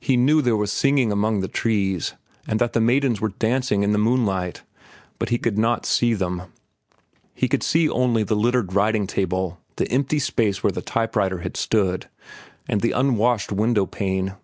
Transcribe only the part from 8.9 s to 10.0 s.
table, the